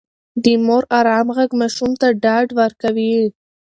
[0.43, 3.15] د مور ارام غږ ماشوم ته ډاډ ورکوي.